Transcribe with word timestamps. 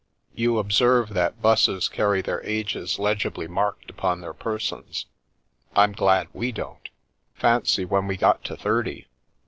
You 0.33 0.57
observe 0.57 1.09
that 1.09 1.43
'buses 1.43 1.87
carry 1.87 2.23
their 2.23 2.43
ages 2.43 2.97
legibly 2.97 3.47
marked 3.47 3.91
upon 3.91 4.19
their 4.19 4.33
persons— 4.33 5.05
I'm 5.75 5.91
glad 5.91 6.27
we 6.33 6.51
don't. 6.51 6.89
Fancy 7.35 7.85
when 7.85 8.07
we 8.07 8.17
got 8.17 8.43
to 8.45 8.57
thirty 8.57 9.05